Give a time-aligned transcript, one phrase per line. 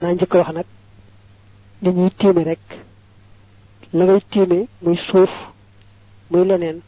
[0.00, 0.66] naa njëkk wax nag
[1.82, 2.64] ni ñuy tiime rek.
[3.92, 5.30] La ngay tiime muy suuf
[6.30, 6.78] muy leneen.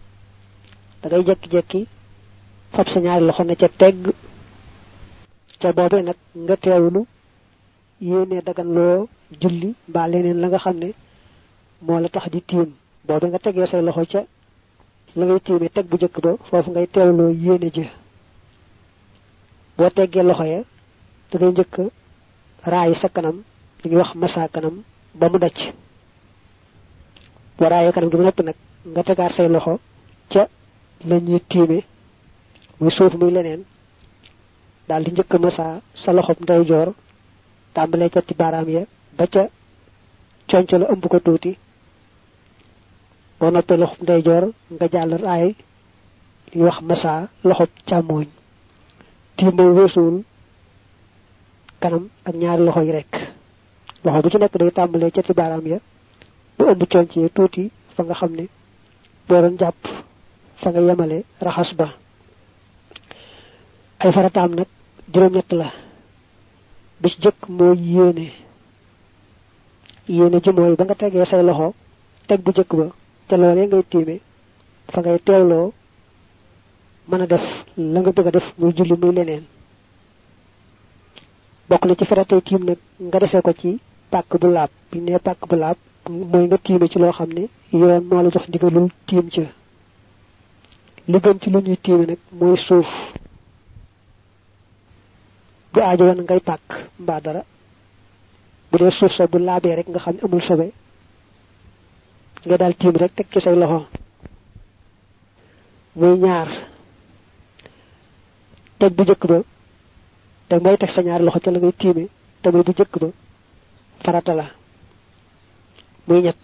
[1.03, 1.81] Da ngay jekki-jekki
[2.73, 4.03] fab sa ñaari loxo ne ca tegg.
[5.61, 7.07] Ca boobee nag nga teewlu
[8.01, 9.09] yéene dagan loo
[9.41, 10.89] julli mbaa leneen la nga xam ne
[11.83, 12.71] moo la tax di tiim.
[13.07, 14.23] Boobe nga tegee say loxo ca
[15.17, 17.87] la ngay tiime teg bu jëkk ba foofu ngay teewloo yéene jë
[19.77, 20.61] boo teggee loxo ya
[21.31, 21.77] da ngay njëkk
[22.65, 23.37] raayi sa kanam
[23.85, 24.83] ñuy wax massa kanam
[25.15, 25.59] ba mu dacc
[27.59, 28.57] raayee kanam gi ba noppi nag
[28.93, 29.75] nga tegaat say loxo
[30.33, 30.43] ca
[31.09, 31.79] la ñuy tiime
[32.81, 33.63] muy suuf muy leneen
[34.89, 35.67] daal di njëkk massa
[36.03, 36.89] sa loxob ndeyjoor
[37.75, 38.83] tàmbalee ca ti baaraam ya
[39.19, 39.43] ba ca
[40.51, 41.53] conco la ëmb ko tuuti.
[43.39, 44.45] Boo noppee loxob ndeyjoor
[44.75, 45.47] nga jàll raay
[46.55, 47.13] li wax massa
[47.89, 48.27] càmmooñ
[51.83, 53.11] kanam ak ñaari loxo yi rek.
[54.05, 55.79] Loxo bu ci nekk day tàmbalee ca ci baaraam ya
[56.57, 58.45] bu ëmb conc yi tuuti fa nga xam ne
[59.29, 59.57] boo doon
[60.61, 61.87] fa nga yemale raxas ba.
[64.01, 64.69] Ay farataam nag
[65.13, 65.69] juróom-ñett la.
[67.01, 68.27] Bi ci jëkk mooy yéene.
[70.09, 71.75] Yéene ji mooy ba nga tegee say loxo
[72.29, 72.87] teg bu jëkk ba
[73.29, 74.17] te loolee ngay tiime
[74.93, 75.73] fa ngay teewloo
[77.09, 77.45] mën def
[77.77, 79.45] la nga bëgg def muy julli muy leneen
[81.73, 84.71] bokk na ci faratay tiim nag nga defee ko ci pàkk bu laab.
[84.91, 85.77] Bi ne pàkk bu laab
[86.09, 89.43] mooy nga tiime ci loo xam ne yoon moo la jox ndigalul tiim ca.
[91.09, 92.87] Li gën ci lu ñuy tiime nag mooy suuf.
[95.73, 96.69] Bu aajo woon ngay pàkk
[97.01, 97.43] mbaa dara
[98.71, 100.67] bu dee suuf sa bu laabee rek nga xam ne amul sobe
[102.47, 103.87] nga daal tiim rek teg ci say loxo.
[105.97, 106.49] Muy ñaar.
[108.79, 109.39] Teg bu jëkk ba
[110.53, 112.05] te mooy teg sa ñaari loxo ca la ngay tiime
[112.43, 113.09] te muy bu jëkk ba
[114.05, 114.47] farata la.
[116.07, 116.43] Muy ñett.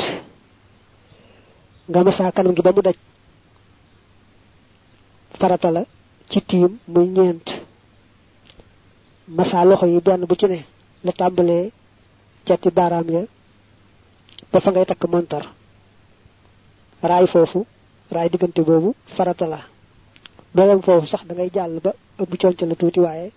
[1.91, 2.97] Nga masaa kanam gi ba mu daj.
[5.41, 5.83] Farata la
[6.31, 7.47] ci tiim muy ñeent.
[9.37, 10.65] Masaa loxo yi benn bu ci ne
[11.05, 11.71] la tàmbalee
[12.47, 13.23] cati baaraam ya
[14.53, 15.45] ba fa ngay takk montar.
[17.03, 17.67] Raay foofu
[18.11, 19.61] raay diggante boobu farata la.
[20.55, 23.33] Dooyam foofu sax da ngay jàll ba ëpp conc la tuuti waaye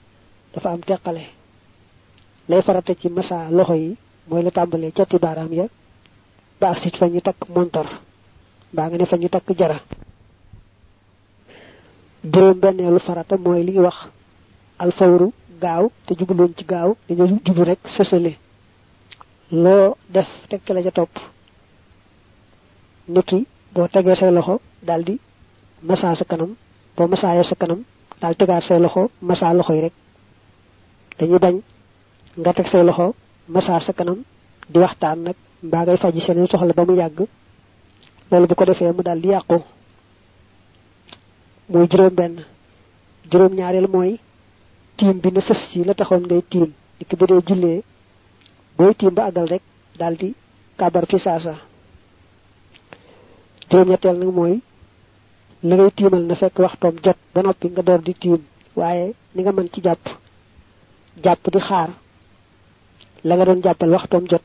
[0.54, 1.24] dafa am teqale.
[2.50, 3.98] Lay farata ci massa loxo yi
[4.28, 5.66] mooy la tàmbalee cati baaraam ya
[6.60, 7.20] ba ak sit fa ñu
[7.56, 7.88] montor
[8.74, 9.78] mbaa nga ne fa ñu takk jara.
[12.32, 13.98] Juróom benneelu farata mooy li wax
[14.84, 15.28] alfawru
[15.62, 18.32] gaaw te jubluñ ci gaaw dañoo jublu rek sësale.
[19.52, 21.06] Loo def tekk la ca
[23.08, 23.40] niki
[23.74, 24.56] boo tegee say loxo
[24.88, 25.16] daldi
[25.88, 26.52] massa sa kanam
[26.96, 27.80] boo massaayee sa kanam
[28.22, 29.94] daal tegaat say loxo massa loxo rek
[31.22, 31.56] dañuy bañ
[32.42, 33.08] nga teg say loxo
[33.54, 34.20] massa sa kanam
[34.72, 35.36] di waxtaan nag
[35.68, 37.20] mbaa ngay faji seen soxla ba mu yàgg.
[38.30, 39.58] Loolu bu ko defee mu daal di yàqu.
[41.70, 42.36] Muy juróom benn
[43.32, 44.12] juróom ñaareel mooy
[44.98, 46.70] tiim bi na sës ci la taxoon ngay tiim.
[47.00, 47.84] Niki bu dee jullee
[48.78, 49.62] booy tiim ba àggal rek
[50.00, 50.34] daal di
[51.09, 51.53] fi saasa.
[53.70, 54.56] Juróom ñetteel nag mooy
[55.68, 58.42] la ngay tiimal na fekk waxtoom jot ba noppi nga door di tiim.
[58.76, 60.03] Waaye ni nga mën ci jàpp
[61.24, 61.90] jàpp di xaar.
[63.24, 64.42] La nga doon jàppal waxtoom jot.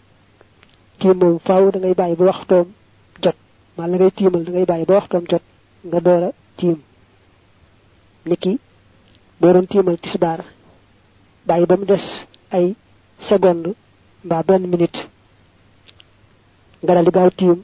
[0.99, 2.67] Tiim moom faaw da ngay bàyyi ba waxtoom
[3.23, 3.37] jot.
[3.77, 5.43] Maa la ngay tiimal da ngay bàyyi ba waxtoom jot.
[5.85, 6.79] Nga door a tiim.
[8.27, 8.59] Niki
[9.41, 10.41] boo doon tiimal tisbaar
[11.47, 12.05] bàyyi ba mu des
[12.51, 12.75] ay
[13.29, 13.75] seconde
[14.25, 14.99] mbaa benn minute.
[16.83, 17.63] Nga dal di gaaw tiim.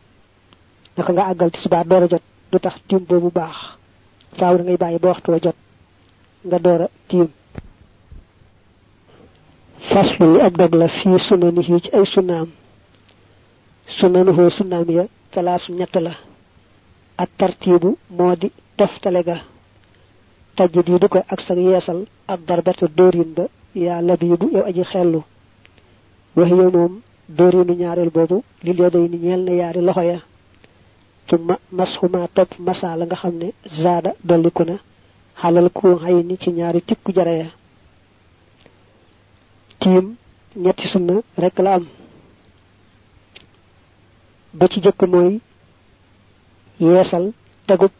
[0.96, 3.56] Naka nga àggal tisbaar door a jot du tax tiim boobu baax.
[4.38, 5.56] Faaw da ngay bàyyi ba waxtu wa jot.
[6.44, 7.28] Nga door a tiim
[9.90, 12.48] faslu li ab dog la fii sunanihi ci ay sunnaam.
[13.98, 16.12] Sunanuhoo sunnaam ya talaasu ñett la.
[17.22, 18.48] Ak tartiibu moo di
[18.78, 19.36] toftale ga.
[20.56, 22.00] Tajdiidu ko ak sa yeesal
[22.32, 23.44] ak darbata dóorin ba
[23.74, 25.20] yaa labiibu yow aji xellu.
[26.36, 26.92] Wax yow moom
[27.28, 30.18] dóorinu ñaareel boobu li lee day ni ñeel na yaari loxo ya.
[31.26, 33.48] Tumma masxuma topp masa nga xam ne
[33.82, 34.76] zaada na
[35.40, 37.46] xalal ku xay ni ci ñaari tikku jara ya
[39.82, 40.06] tiim
[40.64, 41.84] ñetti sunna rek la am.
[44.58, 45.40] Ba ci jëkk mooy
[46.80, 47.24] yeesal
[47.66, 47.90] tegub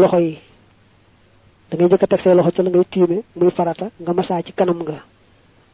[0.00, 0.38] loxo yi.
[1.70, 4.52] Da ngay jëkk teg say loxo ca la ngay tiime muy farata nga masaa ci
[4.52, 4.98] kanam nga.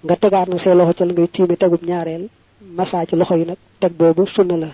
[0.05, 2.25] Nga tegaat nag say loxo ca la ngay tiime tegub ñaareel
[2.79, 3.93] masaa ci loxo yi nag teg
[4.35, 4.69] sunna la.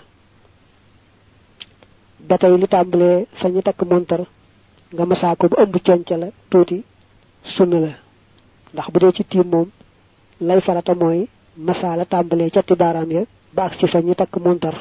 [2.28, 2.66] Ba li
[3.40, 4.20] fa ñu takk montar
[4.94, 5.76] nga masaa ko bu ëmb
[6.20, 6.28] la
[7.56, 7.92] sunna la.
[8.72, 9.68] Ndax bu dee ci tiim moom
[10.40, 13.22] lay farata mooy masala tàmbalee cati baaraam ya
[13.54, 14.74] ba ak si fa ñu takk montar.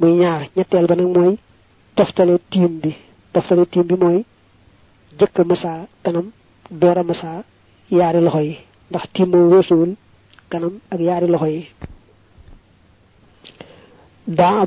[0.00, 1.38] muy ñaar ñetteel ba nag mooy
[1.96, 2.90] toftale tiim bi.
[3.32, 3.94] toftale bi
[6.04, 6.26] kanam
[6.70, 7.44] door a masa
[7.90, 8.40] yaari loxo
[8.90, 9.04] ndax
[10.50, 11.62] kanam ak yaari loxo yi.
[14.26, 14.66] daa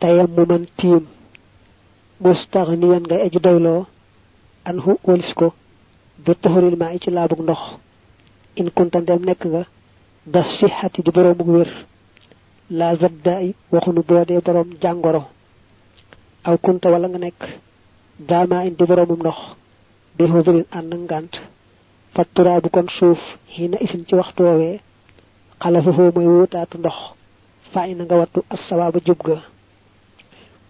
[0.00, 1.04] tayam mu man tiim.
[2.20, 3.86] mustaghniyan ngay aji doyloo
[4.68, 5.46] anhu walis ko
[6.24, 7.10] bi tuxuril ci
[7.42, 7.60] ndox
[8.60, 9.62] in kunta ndem nekk nga
[10.32, 11.70] da sixati di boroomu wér
[12.78, 15.22] la zaddaay waxunu boo dee boroom jàngoro
[16.48, 17.40] aw kunta wala nga nekk
[18.28, 19.38] daamaa in di boroomum ndox
[20.16, 20.24] bi
[20.78, 21.34] ànd ngànt
[22.14, 23.20] fatturaa bu kon suuf
[23.52, 24.76] xiina isin ci waxtu woowee
[25.62, 26.96] xalafa foo mooy wóotaatu ndox
[27.72, 29.36] fa ina nga wattu as sawaaba jub ga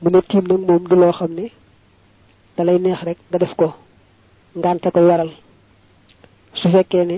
[0.02, 1.44] mu ne tiim nag moom du loo xam ne
[2.56, 3.68] dalay neex rek def ko
[4.94, 5.30] koy waral
[6.58, 7.16] su ne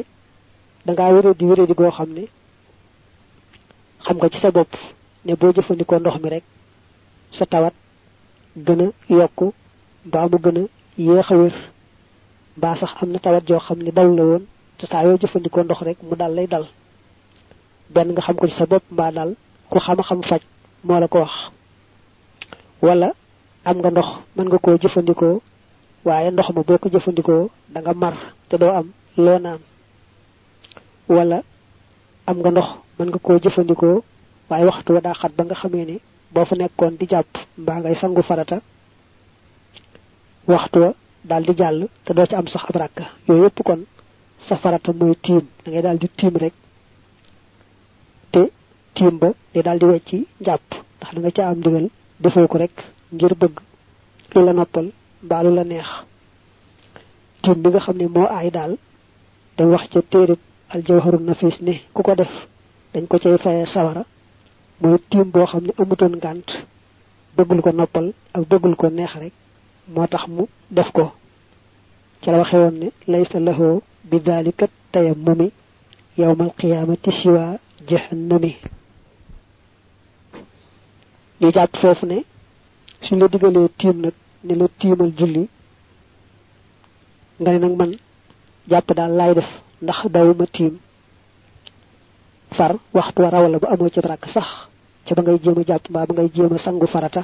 [0.88, 2.24] dangaa wéré di wéré di goo xam ne
[4.04, 4.72] xam nga ci sa bopp
[5.26, 6.44] ne boo jëfandikoo ndox mi rek
[7.36, 7.74] sa tawat
[8.66, 8.88] gën a
[9.18, 9.46] yokku
[10.06, 10.64] mbaa mu gën a
[11.06, 11.28] yéex
[12.80, 14.44] sax am na tawat joo xam ne dal la woon
[14.78, 16.64] te saa yoo jëfandikoo ndox rek mu dal lay dal.
[17.94, 19.30] Benn nga xam ko ci sa bopp mbaa dal
[19.70, 20.42] ku xam xam faj
[20.84, 21.34] moo la ko wax.
[22.82, 23.12] Wala
[23.64, 25.40] am nga ndox mën nga koo jëfandikoo
[26.04, 26.88] waaye ndox ma boo ko
[27.68, 28.14] da nga mar
[28.48, 28.86] te doo am
[29.16, 29.60] loo naan
[31.08, 31.38] wala
[32.28, 32.68] am nga ndox
[32.98, 33.96] mën nga koo jëfandikoo
[34.50, 35.96] waaye waxtu wa daa xat ba nga xamee ne
[36.32, 37.30] boo fa nekkoon di jàpp
[37.62, 38.56] mbaa ngay sangu farata
[40.52, 40.78] waxtu
[41.28, 43.04] wa di jàll te doo ci am sax ab rakka.
[43.28, 43.80] Yooyu kon
[44.48, 46.54] sa farata mooy tiim da ngay daal di tiim rek
[48.32, 48.40] te
[48.94, 50.66] tiim ba day daal di wecci jàpp
[50.98, 51.86] ndax da nga ca am digal
[52.22, 52.74] defoo ko rek
[53.14, 53.56] ngir bëgg
[54.34, 54.86] lu la noppal
[55.24, 55.88] mbaa lu la neex.
[57.42, 58.70] Tiim bi nga xam ne moo aay dañ
[59.72, 60.00] wax ca
[60.68, 62.28] téerib aljawharu nafis ne ku def
[62.94, 64.04] dañ ko fayee sawara
[64.80, 66.48] mooy tiim boo xam ne amutoon ngànt
[67.36, 69.32] bëggul ko noppal ak bëggul ko neex rek
[69.94, 71.12] moo tax mu def ko.
[72.22, 75.50] Ci la waxe woon ne laysa lahu bi dalika tayammumi
[76.18, 78.56] yawmal qiyamati siwa jahannami.
[81.40, 82.24] Ñu jàpp foofu ne
[83.02, 83.96] suñ la digalee tiim
[84.44, 85.48] ne la tiimal julli
[87.40, 87.92] nga ne man
[88.70, 89.48] jàpp daal def
[89.82, 90.74] ndax dawuma tiim.
[92.56, 94.46] Far waxtu wa raw ba amoo ci rakk sax.
[95.06, 97.22] Ca ba ngay jéem a jàpp mbaa ba ngay jéem sangu farata.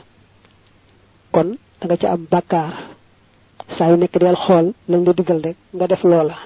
[1.32, 1.48] Kon
[1.80, 2.72] da nga ca am bàkkaar.
[3.76, 6.36] Saa yu nekk del xool lañ la digal rek nga def loola.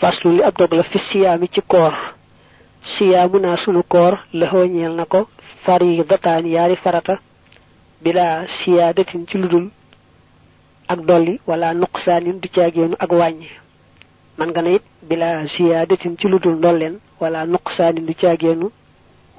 [0.00, 1.94] Faslu li ab dog la fi siyaami ci koor.
[2.96, 4.14] Siyaamu naa sunu koor
[4.50, 5.28] xooñeel na ko
[6.54, 7.14] yaari farata.
[8.02, 9.70] Bila siyaadatin ci ludul
[10.88, 13.59] ak dolli wala nuqsaanin du caagéenu ak wàññi
[14.40, 14.62] man nga
[15.08, 18.66] bila siyaadatin ci ludul ndolleen wala nuqsaanin du caagéenu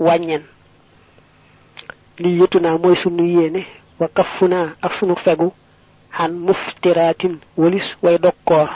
[0.06, 0.44] wàññeen
[2.21, 3.62] lii yëtu naa mooy sunu yéene
[4.00, 5.48] wa kafu naa ak sunu fegu
[6.18, 8.69] xan muftiraatin walis way dog koor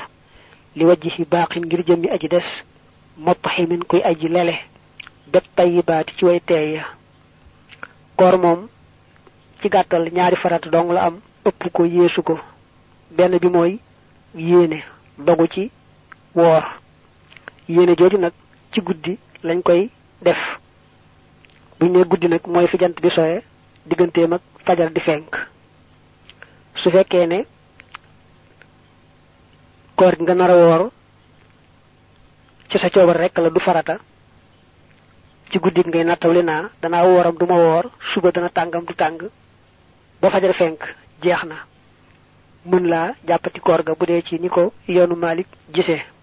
[0.77, 2.47] li wajji baaxin ngir jëmmi aji des
[3.25, 4.55] mottaximin kuy aji lele
[5.31, 6.83] bet tayibaati ci way teey ya.
[8.17, 8.35] Koor
[9.61, 9.67] ci
[10.15, 10.37] ñaari
[10.73, 11.15] dong la am
[11.47, 12.39] ëpp ko yeesu ko.
[13.17, 13.79] Benn bi mooy
[15.17, 15.71] dogu ci
[16.35, 16.63] woor
[17.67, 18.33] yéene jooju nag
[18.71, 19.89] ci guddi lañ koy
[20.21, 20.37] def.
[21.79, 23.41] Buñ ne guddi nag mooy fi jant bi soye
[23.85, 25.31] digganteem ak fajar di fenk.
[26.75, 27.45] Su fekkee ne
[29.95, 30.91] koor nga nar a woor
[32.69, 33.97] ci sa coobar rek la du farata.
[35.51, 39.17] Ci guddi ngay nattawli naa danaa wooram duma woor suba dana tàngam du tàng
[40.21, 40.79] ba fajar fenk
[41.21, 41.55] jeex na.
[42.65, 46.14] Mën laa jàppati koor ga bu ci ni ko yoonu Malik gisee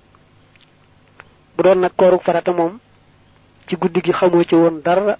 [1.56, 2.78] bu doon nag kooru farata moom
[3.68, 5.16] ci guddi gi xamoo ci woon dara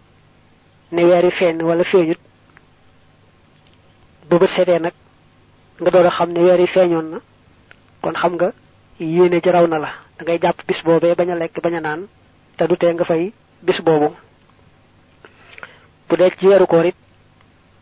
[0.92, 2.18] ne weeri feeñ wala feeñut
[4.28, 4.92] ba bët setee nag
[5.80, 7.18] nga door a xam ne weer yi feeñoon na
[8.02, 8.52] kon xam nga
[9.00, 9.90] yéene raw na la.
[10.18, 12.06] Da ngay jàpp bis boobee bañ a lekk bañ a naan
[12.56, 14.14] te du tee nga fay bis boobu.
[16.08, 16.94] Bu dee ci weeru koor it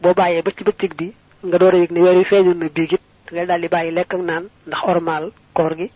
[0.00, 1.12] boo bàyyee ba ci bëccëg bi
[1.45, 3.69] nga door a yëg ne weer yi feeñoon na biig it da ngay daal di
[3.69, 5.90] bàyyi lekk ak naan ndax ormaal koor gi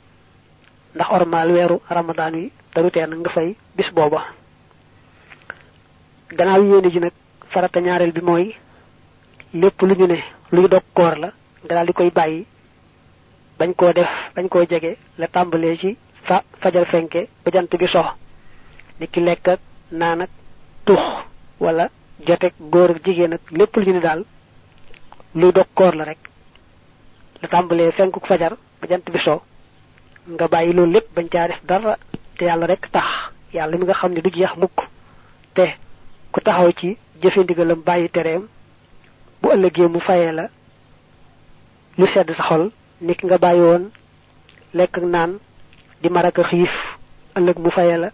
[0.95, 4.21] ndax ormaal weeru ramadaan wi te du tee nag nga fay bis booba.
[6.39, 7.13] Gannaaw yéene ji nag
[7.53, 8.55] farata ñaareel bi mooy
[9.61, 10.19] lépp lu ñu ne
[10.53, 11.29] luy dog koor la
[11.65, 12.47] nga daal di koy bàyyi
[13.59, 15.97] bañ koo def bañ koo jege la tàmbalee ci
[16.27, 18.07] fa fajar fenke ba jant bi sox.
[19.01, 19.61] Ni ki ak
[19.91, 20.31] naan ak
[20.87, 21.03] tux
[21.61, 21.89] wala
[22.27, 24.25] jotek góor ak jigéen ak lépp lu ñu ne daal
[25.35, 26.19] luy koor la rek.
[27.43, 29.43] La tàmbalee fenku fajar ba jant bi so
[30.33, 31.97] nga bàyyi loolu lépp bañ caa def dara
[32.39, 33.07] te yàlla rek tax.
[33.53, 34.79] Yàlla mi nga xam ne du jeex mukk.
[35.55, 35.67] Te
[36.33, 38.09] ku taxaw ci jëfe ndigalam bàyyi
[39.43, 40.49] bu ëllëgee mu fayee la
[41.99, 43.89] lu sedd sa xol nit nga bàyyi
[44.75, 45.33] lekk ak naan
[46.03, 46.73] di maraka xiif
[47.37, 48.11] ëllëg mu fayee la.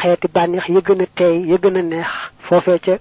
[0.00, 1.06] Xeeti bànneex ya gën a
[1.50, 2.08] ya neex
[2.48, 2.94] foofee ca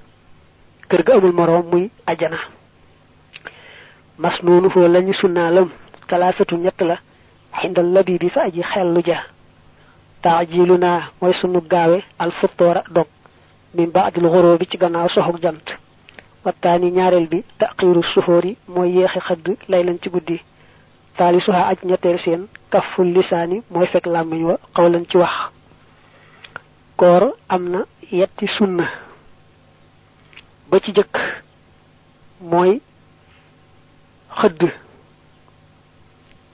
[0.90, 2.38] kër ga amul moroom muy ajana.
[4.18, 5.70] Mas noonu foo lañu sunnaalam
[6.08, 6.98] talaasatu ñett la
[7.60, 9.20] xindal labi bi fa aji xellu ja.
[10.22, 13.08] Taajilu naa mooy sunu gaawe al futtoora dog
[13.74, 15.68] min baadil xoroo bi ci gannaaw soxog jant.
[16.46, 20.42] Wattaani ñaareel bi taqiiru suxóor yi mooy yéexi xëdd lay lañ ci guddi.
[21.18, 25.36] Taali suxa aj ñetteel seen kaful lisaani mooy fekk làmmiñ wa xawlan ci wax.
[26.96, 27.80] Koor am na
[28.12, 28.86] yetti sunna.
[30.70, 31.16] Ba ci jëkk
[32.42, 32.82] mooy
[34.40, 34.62] xëdd.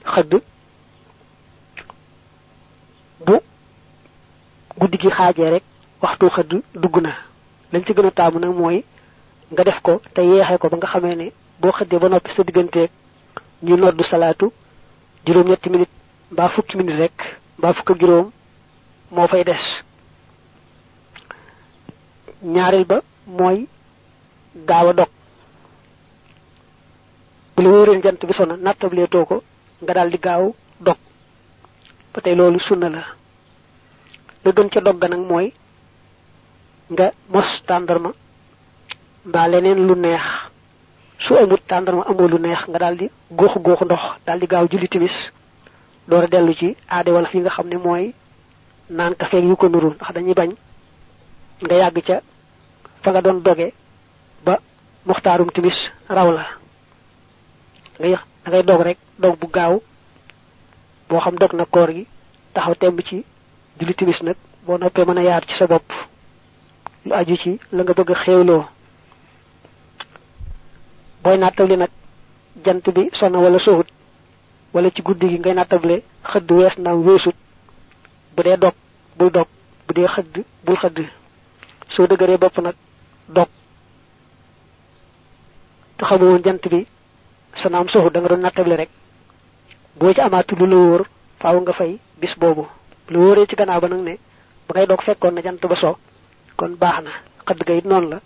[0.05, 0.41] Xëdd
[4.79, 5.63] guddi gi xaajee rek
[6.01, 7.11] waxtu xëdd dugg na.
[7.71, 8.83] Lañ ci gën a taamu nag mooy
[9.51, 11.27] nga def ko te yeexee ko ba nga xamee ne
[11.61, 12.89] boo xëddee ba noppi sa digganteeg
[13.63, 14.51] ñu noddu salaatu
[15.25, 15.91] juróom ñetti minute
[16.31, 17.17] mbaa fukki minute rek
[17.57, 18.31] mbaa fukk ak juróom
[19.11, 19.63] moo fay des.
[22.43, 23.67] Ñaareel ba mooy
[24.67, 25.09] gaaw a dog.
[27.55, 27.63] Bu
[28.03, 29.43] jant bi sona nattablee too ko
[29.81, 30.93] nga daal di gaaw ba
[32.23, 33.16] tey loolu sunna la
[34.47, 35.47] la gën ca dog ga nag mooy
[36.91, 38.11] nga mos tàndarma
[39.25, 40.23] mbaa leneen lu neex.
[41.19, 44.65] su amut tàndarma amoo lu neex nga daal di góoxu góoxu ndox daal di gaaw
[44.71, 45.15] julli timis
[46.07, 48.13] door a dellu ci aade wala fi nga xam ne mooy
[48.89, 50.51] naan kafeeg yu ko nuru ndax dañuy bañ
[51.63, 52.21] nga yàgg ca
[53.03, 53.73] fa nga doon doge
[54.45, 54.59] ba
[55.05, 55.77] muxtaarum timis
[56.09, 56.45] raw la.
[57.99, 59.81] Ngay da ngay dog rek dog bu gaaw
[61.09, 62.07] boo xam dog na koor gi
[62.53, 63.25] taxaw temb ci
[63.79, 65.87] julli timis nag boo noppee mën a yaar ci sa bopp
[67.05, 68.63] lu aju ci la nga bëgg xéewloo.
[71.23, 71.89] Booy nattable nag
[72.65, 73.87] jant bi sonna wala soxut
[74.73, 75.95] wala ci guddi gi ngay nattable
[76.31, 77.35] xëdd wees naam weesut.
[78.35, 78.73] Bu dee dog
[79.17, 79.47] bul dog
[79.87, 80.97] bu dee xëdd bul xëdd.
[81.93, 82.75] Soo dëgëree bopp nag
[83.27, 83.47] dog.
[85.97, 86.05] Te
[86.45, 86.85] jant bi
[87.61, 88.89] sa naam soxut da nga doon nattable rek.
[89.99, 91.03] Boo ci amaatu lu la wóor
[91.39, 92.65] faaw nga fay bis boobu
[93.09, 94.17] lu wóoree ci gannaaw ba nag ne
[94.67, 95.97] ba ngay dog fekkoon na jant ba so
[96.57, 97.11] kon baax na
[97.45, 98.19] xëdd ga it la.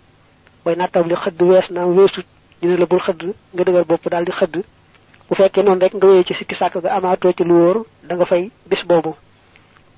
[0.64, 2.26] Booy nattable xëdd wees naam weesut
[2.60, 3.22] dina la bul xëdd
[3.54, 4.54] nga dëgër bopp daal di xëdd.
[5.28, 8.14] Bu fekkee noonu rek nga wéyee ci sikki sàkk ga amaatoo ci lu wóor da
[8.14, 9.12] nga fay bis boobu.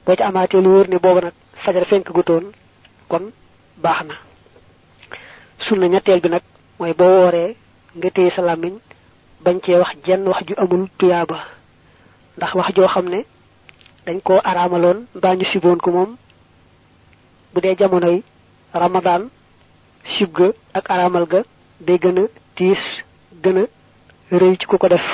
[0.05, 1.33] Boo ci amaatee lu wóor ne boobu nag
[1.65, 2.45] fajar fenk gutoon
[3.09, 3.25] kon
[3.83, 4.15] baax na.
[5.69, 6.43] Sunna ñetteel bi nag
[6.79, 7.57] mooy boo wooree
[7.97, 8.75] nga téye sa làmmiñ
[9.45, 11.39] bañ cee wax jenn wax ju amul tuyaaba.
[12.37, 13.25] Ndax wax joo xam ne
[14.07, 16.11] dañ koo araamaloon mbaa ñu siboon ko moom.
[17.53, 18.19] Bu dee jamonoy
[18.83, 19.23] ramadaan
[20.15, 21.41] sib ga ak araamal ga
[21.87, 22.25] day gën a
[22.57, 22.83] tiis
[23.43, 23.65] gën a
[24.41, 25.07] rëy ci ku ko def.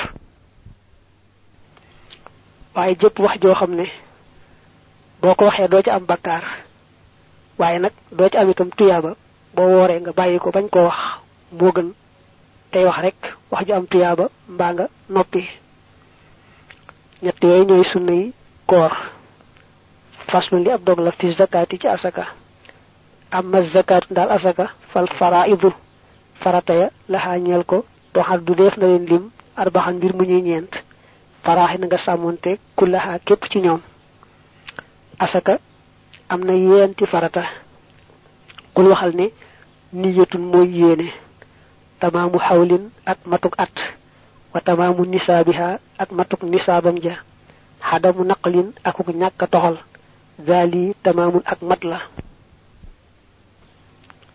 [2.75, 3.85] Waaye jëpp wax joo xam ne
[5.21, 6.43] boo ko waxee doo ci am bakkaar.
[7.59, 9.11] Waaye nag doo ci am itam tuyaaba.
[9.55, 10.99] Boo wooree nga bàyyi ko bañ koo wax
[11.59, 11.89] moo gën
[12.71, 13.19] tey wax rek
[13.51, 15.41] wax ju am tuyaaba mbaa nga noppi.
[17.23, 18.33] Ñett yooyu yi
[18.71, 18.93] koor
[20.31, 22.23] faslu li ab dog la fi zakaati ci asaka
[23.37, 25.69] amma zakaatu daal asaka fal faraidu.
[26.41, 27.77] Farata ya laxaa ñeel ko.
[28.13, 29.23] Doxal du def na leen lim
[29.55, 30.73] arbaxan mbir mu ñuy ñeent
[31.43, 33.81] faraaxi na nga sàmmonte ku laxaa képp ci ñoom.
[35.19, 35.53] Asaka
[36.29, 37.43] am na yeenti farata.
[38.73, 39.25] Kul waxal ne
[39.93, 41.07] niyatun mooy yéene.
[41.99, 43.75] Tamaamu xawlin ak matuk at.
[44.53, 47.15] Wa tamaamu nisaabiha ak matuk nisaabam ja
[47.89, 49.77] xadamu naqlin akuk ñàkk toxal.
[50.47, 51.99] Zaali tamaamun ak mat la.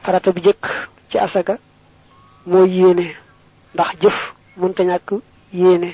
[0.02, 0.64] Farata bi jëkk
[1.10, 1.54] ci asaka
[2.46, 3.06] mooy yéene.
[3.74, 4.16] Ndax jëf
[4.56, 5.10] mënta ñàkk
[5.52, 5.90] yéene.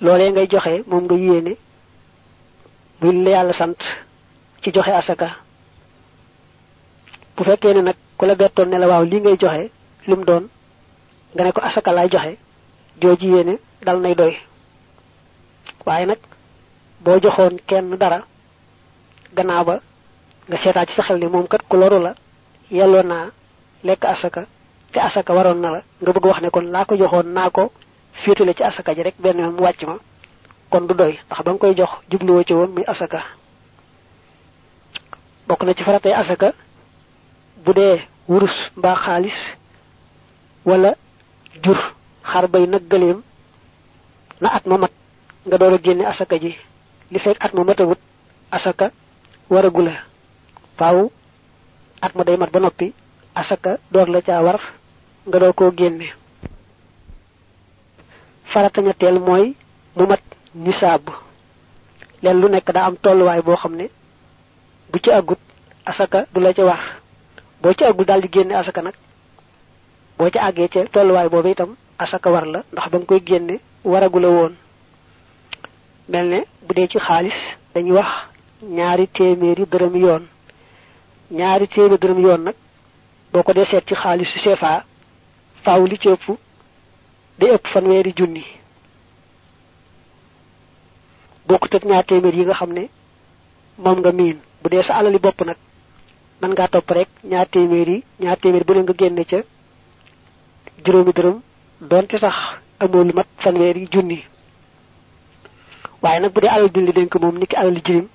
[0.00, 1.56] Loolee ngay joxe moom nga yéene.
[3.00, 3.78] Muy la yàlla sant
[4.62, 5.28] ci joxe asaka.
[7.36, 9.70] Bu fekkee ne nag ku la bettoon ne la waaw lii ngay joxe
[10.06, 10.44] lim doon
[11.34, 12.38] nga ko asaka laay joxe
[13.00, 14.34] jooju yéene dal nay doy
[15.86, 16.18] waaye nag
[17.04, 18.18] boo joxoon kenn dara
[19.36, 19.80] gannaaw ba
[20.48, 22.14] nga seetaat ci sa xel ne moom kat ku loru la
[22.70, 23.26] yelloo naa
[23.84, 24.42] lekk asaka
[24.92, 27.72] te asaka waroon na la nga bëgg wax ne kon laa ko joxoon naa ko
[28.24, 29.96] féetale ci asaka ji rek benn mu wàcc ma
[30.70, 33.22] kon du doy ndax ba nga koy jox jubluwoo ci woon muy asaka.
[35.48, 36.52] Bokk na ci faratay asaka
[37.64, 39.38] bu dee wurus mbaa xaalis
[40.64, 40.94] wala
[41.62, 41.78] jur
[42.30, 43.22] xar bay nag gëleem
[44.40, 44.90] na at ma mat
[45.46, 46.56] nga door a génne asaka ji.
[47.10, 47.98] Li fekk at ma matagut
[48.50, 48.90] asaka
[49.50, 49.92] waragu la.
[50.78, 51.10] Faaw
[52.02, 52.92] at ma day mat ba noppi
[53.34, 54.60] asaka door la caa war
[55.26, 56.06] nga doo koo génne.
[58.52, 59.54] Farata ñetteel mooy
[59.96, 60.20] mu mat
[60.54, 61.04] nisaab.
[62.22, 63.86] Leen lu nekk daa am tolluwaay boo xam ne
[64.92, 65.38] bu ci àggut
[65.84, 66.80] asaka du la ca war
[67.62, 68.94] boo ci àggul daal di génne asaka nag
[70.18, 73.60] boo ca àggee ca tolluwaay boobu itam asaka war la ndax ba nga koy génne
[73.84, 74.54] waragu la woon
[76.08, 77.34] mel ne bu dee ci xaalis
[77.74, 78.10] dañuy wax
[78.62, 80.24] ñaari téeméeri dërëm yoon.
[81.30, 82.54] ñaari téeméeri dërëm yoon nag
[83.32, 84.84] boo ko dee seet ci xaalis su CFA
[85.64, 86.26] faaw li ci ëpp
[87.38, 88.44] day ëpp fanweeri junni.
[91.48, 92.88] bokkut ak ñaar téeméer yi nga xam ne
[93.78, 94.38] moom nga miin.
[94.62, 95.56] bu dee sa alali bopp nag
[96.42, 99.38] mën ngaa topp rek ñaar téeméer yi ñaar téeméer bu ne nga génne ca
[100.84, 101.40] juróomi dërëm
[101.80, 102.34] donte sax
[102.80, 104.24] amoo lu mat fanweeri junni.
[106.06, 108.06] Waaye nag bu dee alal bi li dénk moom niki alal jirim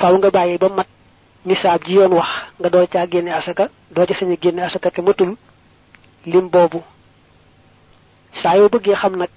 [0.00, 0.86] faaw nga bàyyi ba mat
[1.44, 2.28] nisaab ji yoon wax
[2.60, 5.36] nga doo caa génne asaka doo ca sañ génne asaka te matul
[6.26, 6.80] lim boobu
[8.42, 9.30] saa yoo bëggee xam nag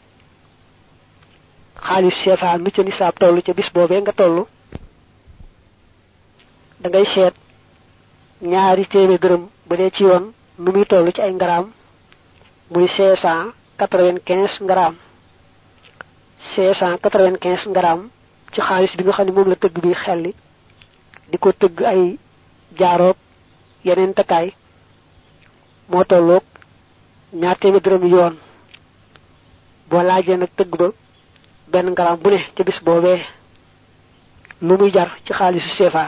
[1.88, 4.46] xaalis CFA nu ca nisaab toll ca bis boobee nga toll
[6.82, 7.36] da ngay seet
[8.42, 11.66] ñaari téeméer dërëm bu dee ci yoon nu muy toll ci ay ngaraam
[12.72, 14.96] muy cinq cent quatre-vingt-quinze ngaraam
[16.54, 18.10] cinq cent quatre-vingt-quinze ngaraam
[18.54, 20.32] ci xaalis bi nga xam ne moom la tëgg bi xelli
[21.30, 21.50] di ko
[21.86, 22.18] ay
[22.80, 23.18] jaaroog
[23.86, 24.48] yeneen takkaay
[25.90, 26.44] moo tolloog
[27.34, 28.36] ñaar téeméer dërëm yoon.
[29.90, 30.88] Boo laajee nag tëgg ba
[31.72, 33.22] benn ngaraam bu ne ca bis boobee
[34.62, 36.06] lu muy jar ci xaalisu CFA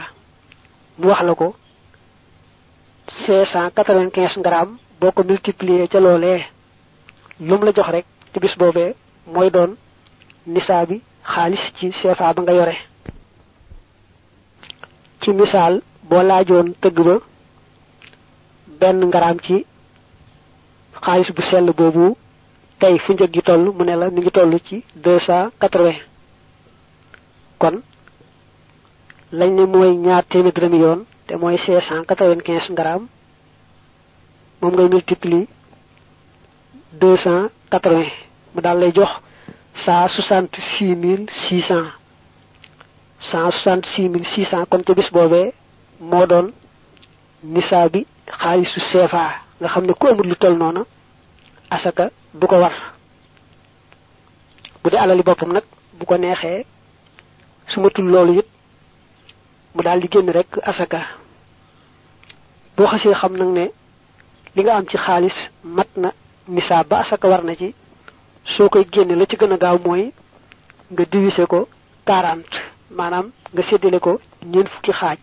[0.98, 1.48] mu wax la ko
[3.24, 6.40] cinq cent quatre-vingt-quinze ngaraam boo multiplier ca loolee
[7.40, 8.94] lu mu la jox rek ci bis boobee
[9.26, 9.70] mooy doon
[10.46, 10.96] nisaa bi
[11.32, 12.76] xaalis ci CFA ba nga yore.
[15.20, 15.74] Ci misaal
[16.08, 17.16] boo laajoon tëgg ba
[18.80, 19.56] benn ngaraam ci
[21.04, 22.16] xaalis bu sell boobu
[22.80, 26.04] tey fu njëg gi toll mu ne la mi ngi toll ci deux cent quatre-vingts.
[27.60, 27.76] Kon
[29.38, 32.04] lañ ne mooy ñaar téeméer dërëmi yoon te mooy cinq cent
[34.60, 35.46] moom ngay multiplier
[37.00, 38.16] deux cent quatre-vingts.
[38.54, 39.10] Mu daal lay jox
[39.84, 41.86] cent soixante-six mille six cent
[43.30, 45.52] cent soixante-six mille six cent kon ca bis boobee
[46.00, 46.52] moo doon
[47.42, 48.06] nisaa bi
[48.40, 49.26] xaalisu CFA
[49.60, 50.82] nga xam ne amul lu toll noona
[51.70, 52.72] asaka du ko war.
[54.82, 55.64] Bu dee alali boppam nag
[55.98, 56.64] bu ko neexee
[57.68, 57.90] su mu
[60.32, 61.00] rek asaka.
[62.76, 63.64] Boo xasee xam nag ne
[64.56, 65.36] li nga am ci xaalis
[66.90, 67.74] ba asaka war na ci
[68.56, 70.12] soo koy génne la ci gën a gaaw mooy
[70.92, 71.68] nga diviser ko
[72.06, 72.56] quarante
[72.90, 75.18] maanaam nga séddale ko ñeent fukki xaaj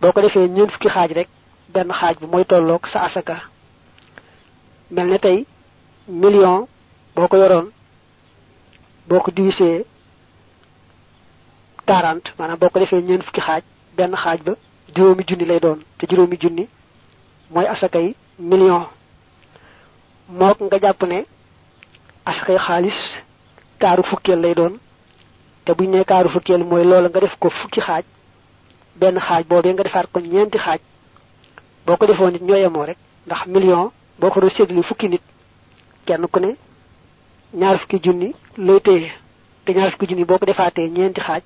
[0.00, 1.28] boo ko defee ñeent fukki xaaj rek
[1.74, 3.36] benn xaaj bi mooy tolloog sa asaka
[4.90, 5.46] mel ne tey
[6.08, 6.66] million
[7.14, 7.68] boo ko yoroon
[9.08, 9.84] boo ko divisé
[11.86, 13.62] quarante maanaam boo ko defee ñeent fukki xaaj
[13.96, 14.52] benn xaaj ba
[14.94, 16.68] juróomi junni lay doon te juróomi junni
[17.50, 18.86] mooy asakay million
[20.28, 21.24] mook nga jàpp ne
[22.24, 22.98] asakay xaalis
[23.80, 24.74] kaaru fukkeel lay doon
[25.64, 28.04] te buñ ne kaaru fukkeel mooy loola nga def ko fukki xaaj
[29.00, 30.80] benn xaaj boobee nga defaat ko ñeenti xaaj
[31.86, 35.22] boo ko defoon nit ñoo yemoo rek ndax million boo ko doon séddale fukki nit
[36.06, 36.56] kenn ku ne
[37.54, 39.10] ñaar fukki junni lay téye
[39.64, 41.42] te ñaar fukki junni boo ko defaatee ñeenti xaaj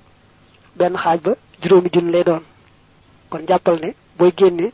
[0.75, 2.43] benn xaaj ba juróomi junni lay doon.
[3.29, 4.71] kon jàppal ne booy génne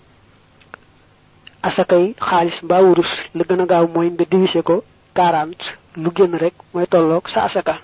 [1.64, 5.64] asakay xaalis mbaa wurus la gën a gaaw mooy nga diviser ko quarante
[5.96, 7.80] lu génn rek mooy tolloog sa asaka.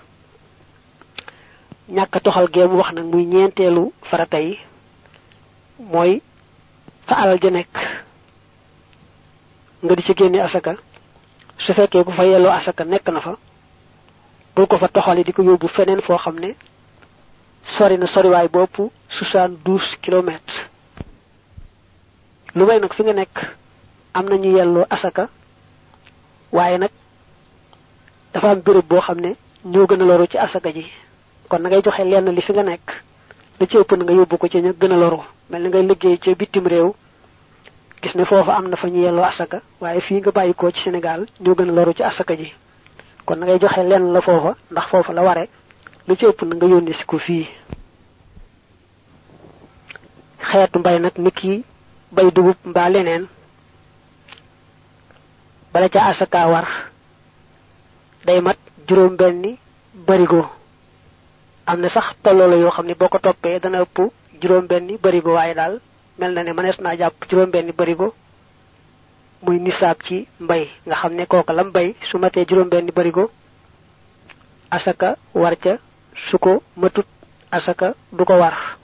[1.88, 4.58] Ñàkk toxal geemu wax nag muy ñeenteelu farata yi
[5.78, 6.22] mooy
[7.06, 7.74] fa alal ja nekk.
[9.82, 10.74] Nga di ci génne asaka.
[11.58, 13.36] Su fekkee ku fa yelloo asaka nekk na fa
[14.54, 16.54] bul ko fa toxali di ko yóbbu feneen foo xam ne
[17.78, 18.76] sori na soriwaay bopp
[19.08, 20.56] soixante-douze kilomètres.
[22.54, 23.36] Lu may nag fi nga nekk
[24.14, 25.28] am na ñu yelloo asaka
[26.52, 26.90] waaye nag
[28.34, 30.86] dafa am béréb boo xam ne ñoo gën a loru ci asaka ji.
[31.48, 32.90] kon ngay joxe lenn li fi nga nekk.
[33.60, 35.18] la ci ëpp nga yóbbu ko ci ñu gën a loru.
[35.50, 36.94] mel ngay liggéey ca bitim réew.
[38.02, 39.60] gis ne foofa am na fa ñu yelloo asaka.
[39.80, 42.52] waaye fii nga bàyyi ko ci Sénégal ñoo gën a loru ci asaka ji.
[43.26, 45.48] kon ngay joxe lenn la foofa ndax foofa la ware.
[46.06, 47.48] lu ci ëpp nga yónni si ko fii.
[50.50, 51.64] xeetu mbay nag ni ki
[52.12, 53.26] bay dugub mbaa leneen.
[55.72, 56.89] bala ca asaka war
[58.26, 58.56] day mat
[58.88, 59.58] juróom benni
[60.06, 60.42] barigo
[61.66, 63.98] am na sax tolloo yoo xam ne boo ko toppee dana ëpp
[64.42, 65.80] juróom benni barigo waaye daal
[66.18, 68.14] mel na ne mënees naa jàpp juróom benni barigo
[69.42, 70.68] muy nisaab ci mbay.
[70.86, 73.30] Nga xam ne kooka lam bay su matee juróom benni barigo
[74.70, 75.78] asaka war ca
[76.30, 77.06] su ko matut
[77.50, 78.76] asaka du ko war.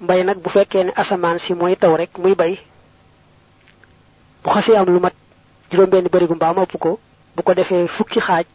[0.00, 2.60] Mbay nag bu fekkee ne asamaan si mooy taw rek muy bay
[4.44, 5.14] bu xasee am lu mat
[5.70, 6.98] juróom benn barigu mbaa mopp ko
[7.36, 8.46] bu ko defee fukki xaaj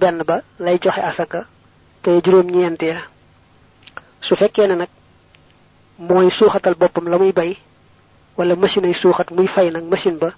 [0.00, 1.44] benn ba lay joxe asaka
[2.02, 3.02] te juróom ñeent ya.
[4.20, 4.88] Su fekkee ne nag
[5.98, 7.56] mooy suuxatal boppam la muy bay
[8.36, 10.32] wala machine ay suuxat muy fay nag machine ba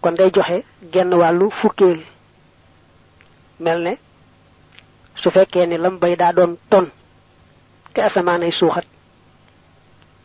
[0.00, 2.00] kon day joxe genn wàllu fukkeel.
[3.60, 3.98] Mel ne
[5.22, 6.86] su fekkee ne lam bay daa doon ton
[7.94, 8.84] te asamaan ay suuxat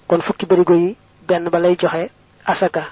[0.08, 0.96] kon fukki barigo yi
[1.28, 2.10] benn ba lay joxe
[2.46, 2.84] asaka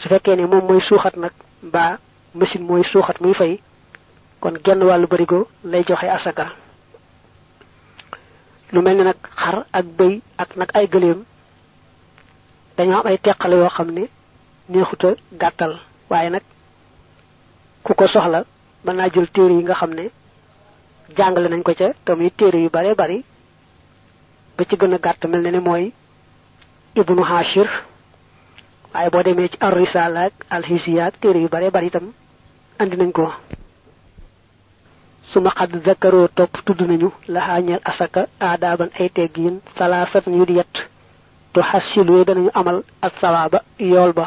[0.00, 1.98] su fekkee ne moom mooy suuxat nag mbaa
[2.34, 3.60] machine mooy suuxat muy fay
[4.40, 6.46] kon genn wàllu barigo lay joxe asaka.
[8.72, 11.24] Lu mel ni nag xar ak bëy ak nag ay gëléem
[12.76, 14.08] dañoo am ay teqale yoo xam ne
[14.68, 15.80] neexuta gàttal.
[16.10, 16.42] Waaye nag
[17.84, 18.44] ku ko soxla
[18.84, 20.10] mën naa jël téere yi nga xam ne
[21.16, 23.24] jàngale nañ ko ca tam yi téere yu bare bari
[24.56, 25.92] ba ci gën a gàtt mel ne mooy
[26.96, 27.68] ibnu hashir
[28.94, 32.12] waaye boo demee ci ar risala ak alhisiya ak téere yu bare bari itam
[32.78, 33.26] andi nañ ko
[35.32, 35.72] suma xad
[36.36, 37.10] topp tudd nañu.
[37.84, 40.74] Asaka aadaaban ay teggiin salaasat yu di yett
[41.52, 41.60] tu
[42.24, 44.26] danañu amal ak sawaaba yool ba.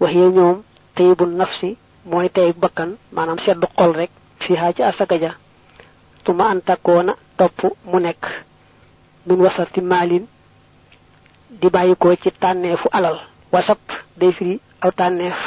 [0.00, 0.62] Ñoom
[0.94, 4.10] tayibu nafsi mooy tey bakkan maanaam seddu xol rek
[4.46, 5.34] fiha ci asaka ja.
[6.24, 6.60] Tuma an
[7.36, 8.24] topp mu nekk.
[9.26, 10.26] Min wasati maalin
[11.60, 11.68] di
[12.22, 13.78] ci tànneefu alal wasap
[14.16, 15.38] day firi aw tànneef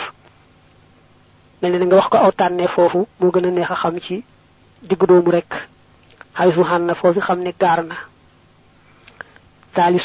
[1.62, 4.24] mel ni nga wax ko aw tànneef foofu moo gën a neex a xam ci
[4.82, 5.52] diggu doomu rek.
[6.38, 7.96] Xay su xàn na foofu xam ne gaar na.
[9.74, 10.00] Taali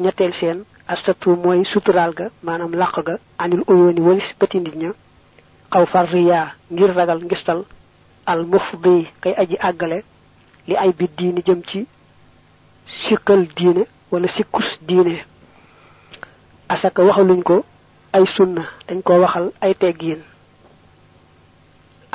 [0.00, 4.90] ñetteel seen astatu mooy suturaal ga maanaam làq ga anil uyooni walis bëti nit ña.
[5.72, 7.64] Xaw far riyaa ngir ragal ngistal.
[8.26, 9.98] Al mufdi kay aji àggale
[10.68, 11.86] li ay bi diini jëm ci
[13.08, 15.24] sikkal diine wala sikkus diine
[16.74, 17.56] asaka waxaluñ ko
[18.16, 20.20] ay sunna dañ ko waxal ay teggiin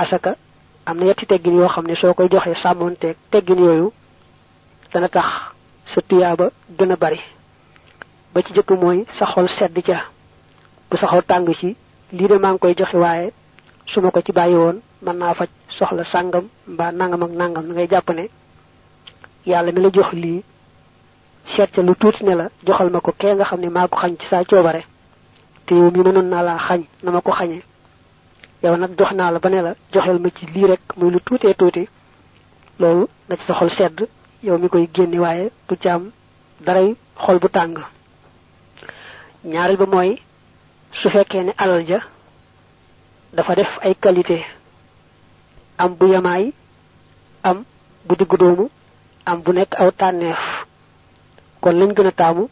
[0.03, 0.31] asaka
[0.87, 3.87] am na yetti teggin yoo xam ne soo koy joxee sàmmoonteeg teggin yooyu
[4.93, 5.25] dana tax
[5.93, 7.19] sa tuyaaba gën bari.
[8.33, 9.97] Ba ci jëkk mooy sa xol sedd ca
[10.89, 11.75] bu sa xol tàng ci
[12.11, 13.31] lii de koy joxe
[14.13, 17.65] ko ci bàyyi woon mën naa faj soxla sàngam mbaa nangam ak nangam.
[17.73, 18.29] Ngay jàpp ne
[19.45, 20.11] yàlla mi la jox
[21.55, 23.97] seet ca lu tuuti ne la joxal ma ko kee nga xam ne maa ko
[23.99, 24.43] xañ ci saa
[25.67, 27.63] te yow mi mënoon naa laa xañ na ma ko xañee.
[28.63, 31.19] Yow nag jox naa la ba ne la joxel ma ci lii rek muy lu
[31.19, 31.87] tuutee tuuti.
[32.79, 34.07] Na ci sa sedd
[34.43, 36.11] yow mi koy génni waaye bu ci am
[36.65, 37.75] daray xol bu tàng.
[39.43, 40.17] Ñaareel ba mooy
[40.93, 41.09] su
[41.57, 41.99] alal ja
[43.33, 44.45] dafa def ay qualité
[45.77, 46.53] am bu yamaay
[47.43, 47.63] am
[48.05, 48.69] bu diggu doomu
[49.25, 49.91] am bu nekk aw
[51.61, 52.43] kon lañ gën a taamu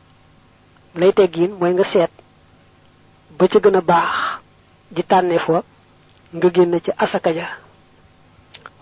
[0.95, 2.11] lay teggiin mooy nga seet
[3.37, 4.11] ba ca gën a baax
[4.91, 5.63] di tànneef wa
[6.35, 7.47] nga génn ci asaka ja.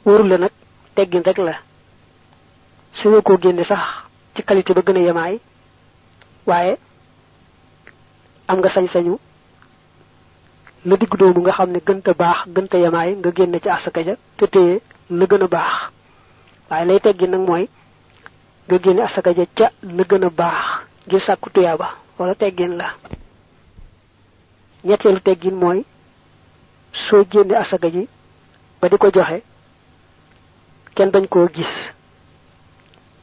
[0.05, 0.51] Wóorul la nag
[0.95, 1.55] teggin rek la.
[2.93, 3.83] Su nga koo génne sax
[4.35, 5.39] ci qualité ba gën a yemaay
[8.47, 9.17] am nga sañ-sañu
[10.85, 14.15] la digg doomu nga xam ne gënta baax gënta yemaay nga génne ci asaka ja
[14.37, 15.73] te téye la gën a baax.
[16.69, 17.69] Waaye lay teggin nag mooy
[18.67, 20.65] nga génne asaka ja ca la gën a baax
[21.07, 21.87] ngir sàkku tuyaaba
[22.19, 22.93] wala teggin la
[24.83, 25.85] ñetteelu teggin mooy
[27.09, 28.07] soo génne asaka ji
[28.81, 29.41] ba di ko joxe
[30.95, 31.73] kenn bañ koo gis.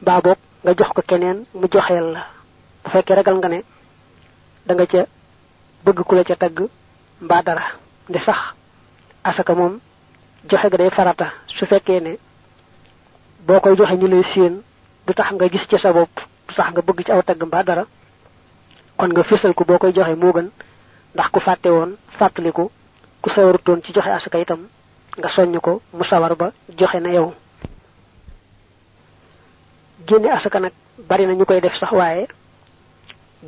[0.02, 2.22] Mbaa boog nga jox ko keneen mu joxeel la
[2.84, 3.60] bu fekkee ragal nga ne
[4.66, 5.06] da nga ca
[5.84, 6.58] bëgg ku la ca tagg
[7.20, 7.64] mbaa dara.
[8.08, 8.38] Nde sax
[9.24, 9.78] asaka moom
[10.50, 11.26] joxe ga day farata.
[11.46, 12.18] Su fekkee ne
[13.46, 14.62] boo koy joxe ñu lay séen
[15.10, 16.10] du tax nga gis ci sa bopp
[16.56, 17.84] tax nga bëgg ci aw tagg mbaa dara
[18.96, 20.48] kon nga fésal ko boo koy joxe moo gën.
[21.14, 22.70] Ndax ku fàtte woon fàttaliku
[23.22, 24.68] ku sawarutoon ci joxe asaka itam
[25.18, 27.34] nga soññ ko mu sawar ba joxe na yow.
[30.06, 30.72] Génne asaka nag
[31.08, 32.28] bari na ñu koy def sax waaye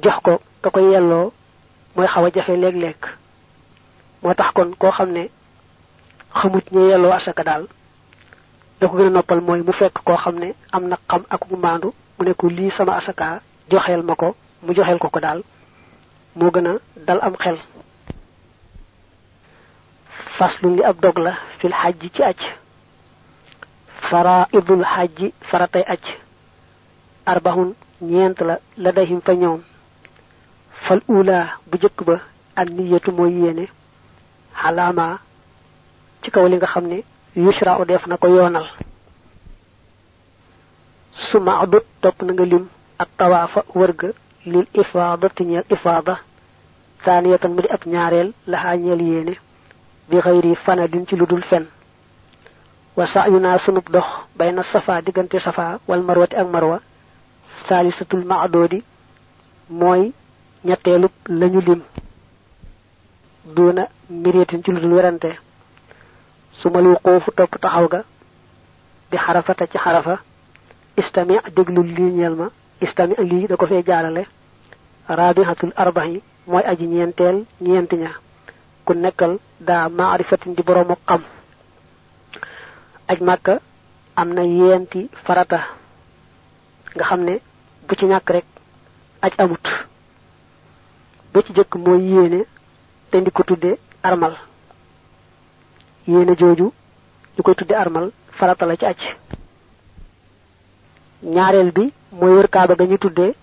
[0.02, 1.32] jox ko ka koy yelloo
[1.94, 3.00] mooy xaw a jafe léeg-léeg.
[4.22, 5.30] Moo tax kon koo xam ne
[6.34, 7.66] xamut ñu yelloo asaka daal
[8.82, 11.42] da ko gën a noppal mooy mu fekk koo xam ne am na xam ak
[11.50, 13.40] mu maandu mu ne ko lii sama asaka
[13.70, 15.40] joxeel ma ko mu joxeel ko ko daal
[16.34, 16.66] moo gën
[17.06, 17.58] dal am xel.
[20.38, 22.40] Faslu li ab dog la fil xaj ci aj.
[24.10, 26.02] Faraidul hajji faratay aj.
[27.26, 29.60] Arbahun ñeent la la dahim fa ñoom.
[30.86, 32.16] Fal ula bu jëkk ba
[32.56, 33.68] an niyatu mooy yéene
[34.60, 35.18] xalaama
[36.22, 36.86] ci kaw li nga xam
[37.36, 38.26] yushra def na ko
[41.30, 42.64] suma adut topp na nga lim
[43.02, 44.08] ak tawaafa wërga
[44.52, 46.14] lil ifaadati ñeel ifaada.
[47.04, 49.34] Taaniyatan mu di ab ñaareel laxaa ñeel yéene.
[50.08, 50.16] Bi
[50.64, 51.64] fanadin ci lu dul fen.
[52.96, 54.04] Wa sa'yuna sunub dox
[54.38, 56.78] bayna safa diggante safa wal marwati ak marwa.
[57.68, 58.82] Saalisatul maadodi
[59.70, 60.12] mooy
[60.64, 61.80] ñetteelu lañu lim.
[63.54, 65.30] Duna miriyatin ci lu dul werante
[66.62, 68.00] su ma lu xoofu topp taxaw ga
[69.10, 70.14] bi xarafata ci xarafa
[70.96, 72.46] istami déglu lii ñeel ma
[72.80, 74.22] istami lii da ko fee jaalale
[75.08, 78.10] rabihatul arbahi mooy aji ñeenteel ñeenti ña
[78.84, 81.22] ku nekkal daa maarifatin di boroomu xam.
[83.10, 83.54] Aj màkka
[84.16, 85.58] am na yeenti farata
[86.94, 87.20] nga xam
[87.86, 88.44] bu ci ñàkk rek
[89.24, 89.64] aj amut.
[91.32, 91.52] Ba ci
[93.10, 94.34] te armal
[96.06, 96.72] yéene jooju
[97.36, 99.00] ñu koy armal farata la ci aj.
[101.22, 103.34] Ñaareel bi mooy wër kaaba ga ñu tudde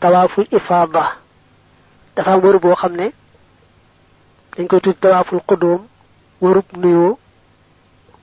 [0.00, 1.16] tawaaful ifaada.
[2.16, 3.06] Dafa wër boo xam ne
[4.56, 5.80] dañ koy tudde tawaaful xudóom
[6.42, 7.18] wërub nuyoo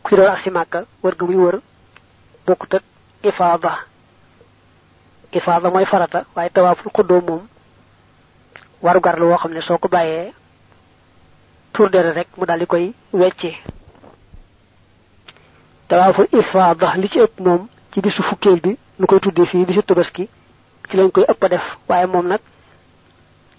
[0.03, 1.57] kuy doon ak si màkka wër ga muy wër
[2.45, 2.83] bokkut ak
[5.85, 7.43] farata waaye tawaaful xudóom moom
[8.81, 9.77] warugar la woo xam ne soo
[11.73, 12.93] tour rek mu daal koy
[15.89, 19.81] tawaaful ifaada li ci ëpp moom ci bisu fukkeel bi nu koy tuddee fii bisu
[19.83, 20.29] tabaski
[20.89, 21.65] ci lañ koy ëpp def.
[21.87, 22.39] Waaye moom nag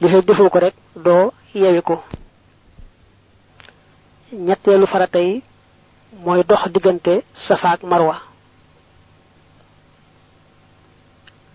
[0.00, 2.02] li fay defoo ko rek doo yewi ko.
[4.32, 5.42] Ñetteelu farata yi
[6.24, 8.16] mooy dox diggante safa ak marwa.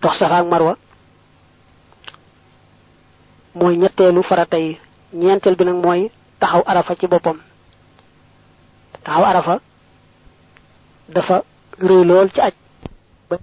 [0.02, 0.76] Dox safa ak marwa
[3.54, 4.78] mooy ñetteelu farata yi.
[5.14, 6.10] Ñeenteel bi nag mooy
[6.40, 7.38] taxaw arafa ci boppam.
[9.04, 9.60] Taxaw arafa
[11.08, 11.42] dafa
[11.78, 12.54] rëy lool ci aj.
[13.30, 13.36] Ba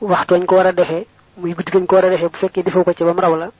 [0.00, 2.62] waxtu wañ ko war a defee muy guddi gañ ko war a defee bu fekkee
[2.62, 3.50] defoo ko ci bam raw la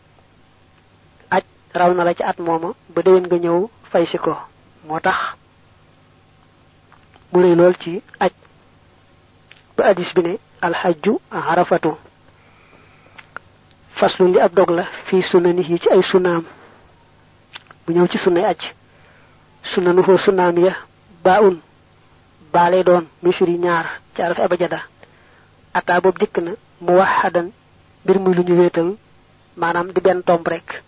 [1.31, 1.43] aj
[1.75, 4.37] raw na la ci at mooma ba déwén nga ñëw fay si ko.
[4.87, 5.17] Moo tax
[7.33, 8.33] mu lool ci aj.
[9.77, 11.93] Ba addis bi ne alxajju arafatu.
[13.95, 16.45] Faslu li ab dog la fii sunani yi ci ay sunaam.
[17.87, 18.61] Bu ñëw ci sunnay aj.
[19.75, 20.75] Sunanu foo sunaam ya
[21.25, 21.41] baa
[22.53, 24.81] un baa lay doon muy firi ñaar ci araf abajada
[25.75, 26.53] ataa boobu dikk na
[26.85, 27.51] mu waxadan
[28.05, 28.97] mbir muy lu ñu
[29.57, 30.83] maanaam di benn tomb rek.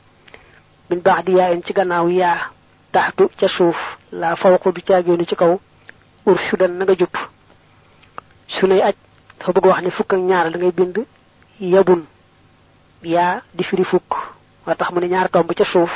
[0.90, 2.50] Min baax di yaa ci gannaaw yaa
[2.92, 3.77] taxtu ca suuf
[4.12, 5.59] la fawqu caagéenu ci kaw
[6.27, 7.16] ur sudan na nga jupp
[8.48, 8.94] sunay aj
[9.55, 10.96] bëgg wax ne fukk ak ñaar da ngay bind
[11.61, 12.05] yabun.
[13.03, 14.11] Yaa di firi fukk.
[14.66, 15.90] Moo tax mu ne ñaar tomb ca suuf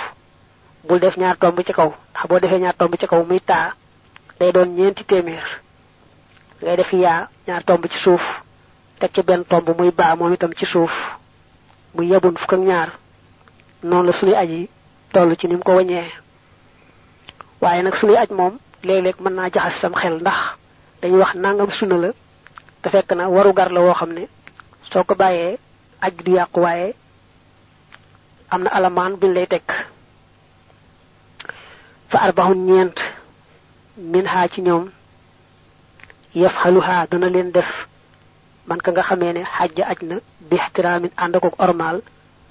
[0.86, 1.92] bul def ñaar tomb ci kaw.
[2.58, 3.74] Ñaar tomb ci kaw muy taa
[4.38, 5.46] day doon ñeenti téeméer.
[6.62, 8.22] Ngay def yaa ñaar tomb ci suuf
[9.00, 10.92] teg ci benn tomb muy baa moom itam ci suuf.
[11.94, 12.88] Muy yabun fukk ak ñaar.
[13.82, 14.68] Noonu la suñuy aj yi
[15.12, 16.10] toll ci ni mu ko waññee
[17.60, 20.38] waaye nag suñuy aj moom léeg-léeg mën naa jaxas sam xel ndax
[21.02, 22.10] dañuy wax nangam sunna la
[22.82, 24.24] te fekk na waru gar la woo xam ne
[24.92, 25.14] soo ko
[26.24, 26.94] du yàqu waaye
[28.50, 29.46] am na alamaan lay
[32.10, 32.96] fa arbahun ñeent
[33.98, 34.90] min ci ñoom
[36.34, 37.88] yafxaluha dana leen def.
[38.66, 40.16] Man ka nga xamee ne xajja aj na
[40.48, 42.00] bi ixtiraamin ànd ak ormaal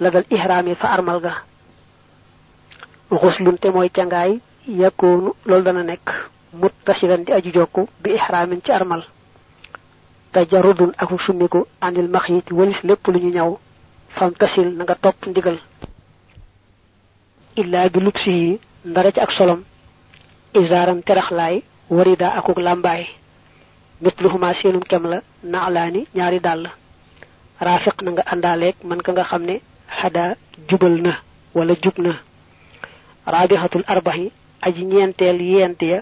[0.02, 1.34] la dal ihraami fa armal ga.
[3.22, 4.32] Xuslun te mooy cangaay
[4.68, 6.08] yakkoonu loolu dana nekk.
[6.54, 9.04] Muttasilan di aju jokk bi ihraamin ci armal.
[10.34, 13.58] Tajarudun ak summiku anil maxyit walis lépp lu ñu ñaw.
[14.16, 15.58] Fam tasil na nga topp ndigal.
[17.56, 19.62] Illaa bi lubsi yi ndara ci ak solom.
[20.64, 21.56] Isaaran teraxlaay
[21.90, 23.04] warida akuk làmbaay
[24.02, 26.64] misluhuma seenum kem la naalaani ñaari dàll.
[27.62, 29.56] Raafiq na nga àndaaleeg man ka nga xam ne
[30.02, 30.36] xadaa
[30.70, 31.14] jubal na
[31.56, 32.12] wala jub na.
[33.26, 36.00] Raabixatul arbaxi aji ñeenteel yent ya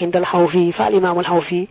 [0.00, 1.68] hindal xaw fii fa al imaamul xaw fii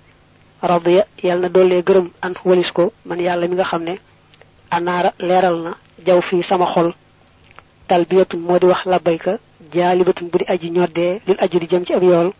[0.61, 3.95] radiya yàlla na doollee gërëm an walis ko man yàlla mi nga xam ne
[4.71, 5.11] anaara
[6.05, 6.93] jaw fii sama xol.
[7.87, 9.37] Talbiyatun moo di wax labbayka
[9.73, 12.31] jaalibatun bu di aji ñoddee lil aju di jëm ci ab yool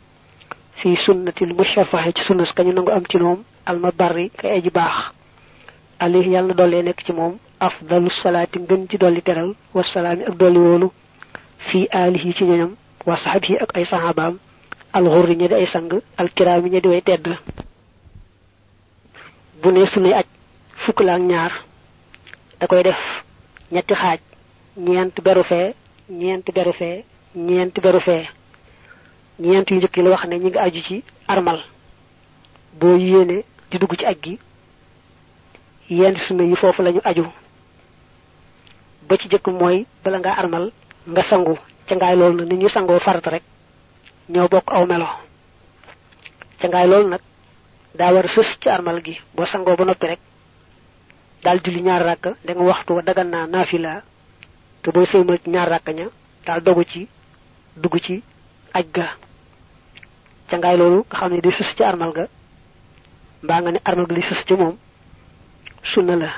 [0.79, 5.11] fii sunnatil mushafaxe ci sunnas kañu nangu am ci moom alma barri kay aji baax.
[5.99, 10.35] Alayhi yàlla na doollee nekk ci moom afdalu salaati ngën ci dolli teral wasalaami ak
[10.37, 10.91] dolli woolu
[11.67, 12.71] fii aalihi ci ñoñam
[13.05, 14.37] wa saxabihi ak ay saxaabaam
[14.93, 17.27] alxurri ña di ay sang alkiraami ña di way tedd.
[19.61, 20.25] Bu ne sunnay aj
[20.85, 21.51] fukk la ak ñaar
[22.59, 22.99] da koy def
[23.71, 24.19] ñetti xaaj
[24.77, 25.73] ñeent beru fee
[26.09, 27.03] ñeent beru fee
[27.35, 28.27] ñeent beru fee.
[29.39, 31.59] Ñeent yu njëkk la wax ne ñi nga aju ci armal.
[32.79, 34.39] Boo yéene di dugg ci aj gi
[35.89, 37.25] yenn sunna yi foofu lañu aju.
[39.07, 40.71] Ba ci jëkk mooy bala nga armal
[41.07, 41.57] nga sangu.
[41.87, 43.43] Ca ngaay loolu na ñu sangoo farata rek
[44.29, 45.07] ñoo bokk aw melo.
[46.59, 47.21] Ca ngaay loolu nag
[47.95, 49.19] daa war sës ci armal gi.
[49.35, 50.19] Boo sangoo ba noppi rek
[51.43, 52.93] daal julli ñaar rakk da nga waxtu
[54.81, 56.05] te booy sëlmal ñaar rakk ña
[56.45, 57.07] daal dogu ci
[57.75, 58.23] dugg ci
[58.73, 59.07] aj ga.
[60.49, 62.25] Ca ngaay loolu nga xam ne di sës ci armal ga
[63.43, 64.75] mbaa nga ne armal gi li sës ci moom
[65.93, 66.29] sunna la